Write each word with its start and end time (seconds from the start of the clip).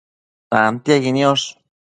tantiequi 0.49 1.11
niosh 1.15 1.47